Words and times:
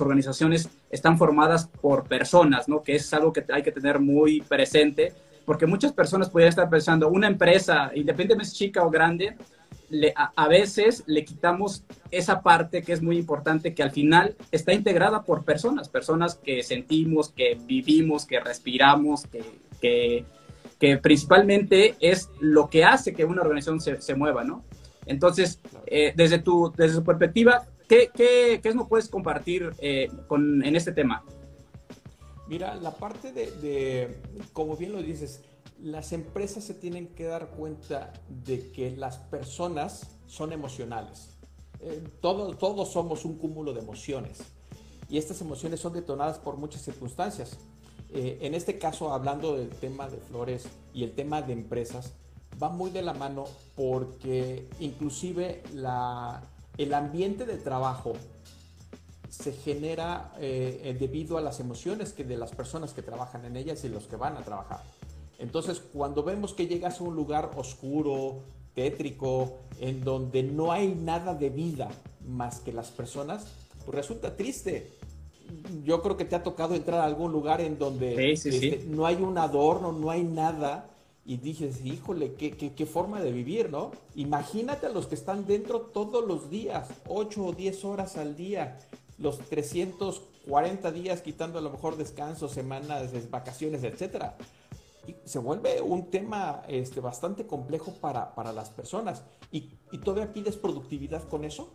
organizaciones 0.00 0.68
están 0.90 1.18
formadas 1.18 1.68
por 1.80 2.08
personas, 2.08 2.68
¿no? 2.68 2.82
Que 2.82 2.96
es 2.96 3.12
algo 3.14 3.32
que 3.32 3.44
hay 3.52 3.62
que 3.62 3.72
tener 3.72 4.00
muy 4.00 4.40
presente, 4.42 5.12
porque 5.44 5.66
muchas 5.66 5.92
personas 5.92 6.28
podrían 6.28 6.50
estar 6.50 6.68
pensando, 6.68 7.08
una 7.08 7.28
empresa, 7.28 7.90
independientemente 7.94 8.48
es 8.50 8.54
chica 8.54 8.84
o 8.84 8.90
grande, 8.90 9.36
a, 10.16 10.48
veces 10.48 11.04
le 11.06 11.24
quitamos 11.24 11.84
esa 12.10 12.42
parte 12.42 12.82
que 12.82 12.92
es 12.92 13.02
muy 13.02 13.18
importante, 13.18 13.74
que 13.74 13.82
al 13.82 13.92
final 13.92 14.34
está 14.50 14.72
integrada 14.72 15.22
por 15.22 15.44
personas, 15.44 15.88
personas 15.88 16.34
que 16.34 16.62
sentimos, 16.62 17.30
que 17.30 17.56
vivimos, 17.66 18.26
que 18.26 18.40
respiramos, 18.40 19.26
que, 19.80 20.24
que, 20.80 20.96
principalmente 20.98 21.94
es 22.00 22.30
lo 22.40 22.68
que 22.68 22.84
hace 22.84 23.14
que 23.14 23.24
una 23.24 23.42
organización 23.42 23.80
se, 23.80 24.00
se 24.00 24.14
mueva, 24.14 24.42
¿no? 24.42 24.64
Entonces, 25.06 25.60
eh, 25.86 26.12
desde, 26.16 26.40
tu, 26.40 26.72
desde 26.76 26.96
tu 26.96 27.04
perspectiva, 27.04 27.64
¿qué, 27.88 28.10
qué, 28.14 28.60
qué 28.62 28.74
nos 28.74 28.88
puedes 28.88 29.08
compartir 29.08 29.72
eh, 29.78 30.08
con, 30.28 30.64
en 30.64 30.76
este 30.76 30.92
tema? 30.92 31.24
Mira, 32.48 32.76
la 32.76 32.92
parte 32.92 33.32
de, 33.32 33.50
de, 33.50 34.22
como 34.52 34.76
bien 34.76 34.92
lo 34.92 35.02
dices, 35.02 35.42
las 35.82 36.12
empresas 36.12 36.64
se 36.64 36.74
tienen 36.74 37.08
que 37.08 37.24
dar 37.24 37.48
cuenta 37.48 38.12
de 38.28 38.70
que 38.70 38.96
las 38.96 39.18
personas 39.18 40.16
son 40.26 40.52
emocionales. 40.52 41.36
Eh, 41.80 42.02
todos, 42.20 42.56
todos 42.58 42.92
somos 42.92 43.24
un 43.24 43.36
cúmulo 43.36 43.72
de 43.72 43.80
emociones 43.80 44.38
y 45.08 45.18
estas 45.18 45.40
emociones 45.40 45.80
son 45.80 45.92
detonadas 45.92 46.38
por 46.38 46.56
muchas 46.56 46.82
circunstancias. 46.82 47.58
Eh, 48.10 48.38
en 48.42 48.54
este 48.54 48.78
caso, 48.78 49.12
hablando 49.12 49.56
del 49.56 49.68
tema 49.68 50.08
de 50.08 50.16
flores 50.18 50.68
y 50.94 51.04
el 51.04 51.12
tema 51.12 51.42
de 51.42 51.52
empresas, 51.52 52.14
va 52.62 52.70
muy 52.70 52.90
de 52.90 53.02
la 53.02 53.12
mano 53.12 53.44
porque 53.74 54.68
inclusive 54.80 55.62
la, 55.74 56.42
el 56.78 56.94
ambiente 56.94 57.46
de 57.46 57.56
trabajo 57.56 58.14
se 59.28 59.52
genera 59.52 60.32
eh, 60.38 60.96
debido 60.98 61.36
a 61.36 61.40
las 61.40 61.60
emociones 61.60 62.12
que 62.12 62.24
de 62.24 62.36
las 62.36 62.52
personas 62.52 62.92
que 62.92 63.02
trabajan 63.02 63.44
en 63.44 63.56
ellas 63.56 63.84
y 63.84 63.88
los 63.88 64.06
que 64.06 64.16
van 64.16 64.36
a 64.36 64.42
trabajar. 64.42 64.82
Entonces, 65.38 65.82
cuando 65.92 66.22
vemos 66.22 66.54
que 66.54 66.66
llegas 66.66 67.00
a 67.00 67.04
un 67.04 67.14
lugar 67.14 67.50
oscuro, 67.56 68.40
tétrico, 68.74 69.58
en 69.80 70.04
donde 70.04 70.42
no 70.42 70.72
hay 70.72 70.94
nada 70.94 71.34
de 71.34 71.50
vida 71.50 71.88
más 72.26 72.60
que 72.60 72.72
las 72.72 72.90
personas, 72.90 73.46
pues 73.84 73.94
resulta 73.94 74.36
triste. 74.36 74.92
Yo 75.84 76.02
creo 76.02 76.16
que 76.16 76.24
te 76.24 76.36
ha 76.36 76.42
tocado 76.42 76.74
entrar 76.74 77.00
a 77.00 77.04
algún 77.04 77.32
lugar 77.32 77.60
en 77.60 77.78
donde 77.78 78.32
este, 78.32 78.84
no 78.88 79.06
hay 79.06 79.16
un 79.16 79.38
adorno, 79.38 79.92
no 79.92 80.10
hay 80.10 80.24
nada, 80.24 80.90
y 81.26 81.38
dices, 81.38 81.84
híjole, 81.84 82.34
qué, 82.34 82.52
qué, 82.52 82.86
forma 82.86 83.20
de 83.20 83.32
vivir, 83.32 83.70
¿no? 83.70 83.90
Imagínate 84.14 84.86
a 84.86 84.90
los 84.90 85.06
que 85.06 85.16
están 85.16 85.44
dentro 85.44 85.80
todos 85.80 86.24
los 86.24 86.48
días, 86.50 86.88
8 87.08 87.44
o 87.44 87.52
10 87.52 87.84
horas 87.84 88.16
al 88.16 88.36
día, 88.36 88.78
los 89.18 89.38
340 89.40 90.92
días 90.92 91.22
quitando 91.22 91.58
a 91.58 91.62
lo 91.62 91.70
mejor 91.70 91.96
descansos, 91.96 92.52
semanas, 92.52 93.10
vacaciones, 93.30 93.82
etcétera 93.82 94.36
se 95.24 95.38
vuelve 95.38 95.80
un 95.80 96.10
tema 96.10 96.62
este, 96.68 97.00
bastante 97.00 97.46
complejo 97.46 97.92
para, 98.00 98.52
las 98.52 98.70
personas. 98.70 99.22
¿Y, 99.52 99.70
¿Y, 99.92 99.98
todavía 99.98 100.32
pides 100.32 100.56
productividad 100.56 101.22
con 101.28 101.44
eso? 101.44 101.70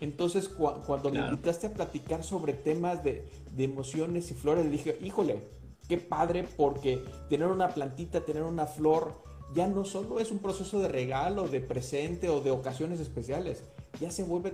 Entonces, 0.00 0.48
cuando 0.48 1.10
me 1.10 1.18
invitaste 1.18 1.66
a 1.66 1.74
platicar 1.74 2.24
sobre 2.24 2.54
temas 2.54 3.04
de, 3.04 3.28
emociones 3.58 4.30
y 4.30 4.34
flores, 4.34 4.70
dije, 4.70 4.98
híjole, 5.02 5.42
qué 5.90 5.98
padre, 5.98 6.46
porque 6.56 7.02
tener 7.28 7.48
una 7.48 7.70
plantita, 7.70 8.20
tener 8.20 8.44
una 8.44 8.66
flor, 8.66 9.12
ya 9.56 9.66
no 9.66 9.84
solo 9.84 10.20
es 10.20 10.30
un 10.30 10.38
proceso 10.38 10.78
de 10.78 10.86
regalo, 10.86 11.48
de 11.48 11.60
presente 11.60 12.28
o 12.28 12.40
de 12.40 12.52
ocasiones 12.52 13.00
especiales, 13.00 13.64
ya 14.00 14.12
se 14.12 14.22
vuelve 14.22 14.52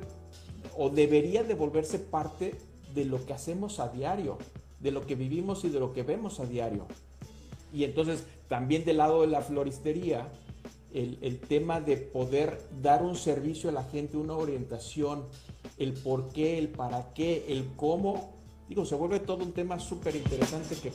o 0.78 0.88
debería 0.88 1.42
de 1.42 1.52
volverse 1.52 1.98
parte 1.98 2.54
de 2.94 3.04
lo 3.04 3.22
que 3.26 3.34
hacemos 3.34 3.80
a 3.80 3.88
diario, 3.88 4.38
de 4.80 4.92
lo 4.92 5.06
que 5.06 5.14
vivimos 5.14 5.62
y 5.66 5.68
de 5.68 5.78
lo 5.78 5.92
que 5.92 6.04
vemos 6.04 6.40
a 6.40 6.46
diario. 6.46 6.86
Y 7.70 7.84
entonces 7.84 8.24
también 8.48 8.86
del 8.86 8.96
lado 8.96 9.20
de 9.20 9.26
la 9.26 9.42
floristería, 9.42 10.32
el, 10.94 11.40
tema 11.40 11.82
de 11.82 11.98
poder 11.98 12.58
dar 12.80 13.02
un 13.02 13.16
servicio 13.16 13.68
a 13.68 13.72
la 13.74 13.84
gente, 13.84 14.16
una 14.16 14.34
orientación, 14.34 15.26
el 15.76 15.92
por 15.92 16.30
qué, 16.30 16.56
el 16.56 16.68
para 16.68 17.12
qué, 17.12 17.44
el 17.48 17.66
cómo, 17.76 18.35
digo, 18.68 18.84
se 18.84 18.94
vuelve 18.94 19.20
todo 19.20 19.44
un 19.44 19.52
tema 19.52 19.78
súper 19.78 20.16
interesante 20.16 20.76
que 20.76 20.90